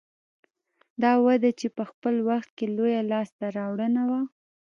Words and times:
دا 1.03 1.11
وده 1.25 1.49
چې 1.59 1.67
په 1.77 1.83
خپل 1.91 2.15
وخت 2.29 2.49
کې 2.57 2.65
لویه 2.77 3.01
لاسته 3.11 3.45
راوړنه 3.57 4.03
وه 4.09 4.21